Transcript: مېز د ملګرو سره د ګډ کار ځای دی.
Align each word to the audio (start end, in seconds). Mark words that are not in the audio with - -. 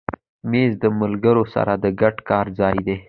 مېز 0.49 0.71
د 0.83 0.85
ملګرو 0.99 1.43
سره 1.53 1.73
د 1.83 1.85
ګډ 2.01 2.15
کار 2.29 2.45
ځای 2.59 2.77
دی. 2.87 2.97